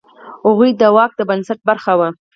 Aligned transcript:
هغوی 0.45 0.71
د 0.81 0.83
واک 0.95 1.11
د 1.17 1.21
بنسټ 1.29 1.59
برخه 1.69 1.93
وه. 1.99 2.09